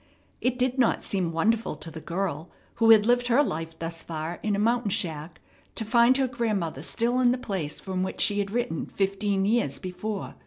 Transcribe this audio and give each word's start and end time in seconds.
It 0.41 0.57
did 0.57 0.79
not 0.79 1.05
seem 1.05 1.31
wonderful 1.31 1.75
to 1.75 1.91
the 1.91 2.01
girl, 2.01 2.49
who 2.77 2.89
had 2.89 3.05
lived 3.05 3.27
her 3.27 3.43
life 3.43 3.77
thus 3.77 4.01
far 4.01 4.39
in 4.41 4.55
a 4.55 4.57
mountain 4.57 4.89
shack, 4.89 5.39
to 5.75 5.85
find 5.85 6.17
her 6.17 6.27
grandmother 6.27 6.81
still 6.81 7.19
in 7.19 7.31
the 7.31 7.37
place 7.37 7.79
from 7.79 8.01
which 8.01 8.19
she 8.19 8.39
had 8.39 8.49
written 8.49 8.87
fifteen 8.87 9.45
years 9.45 9.77
before. 9.77 10.33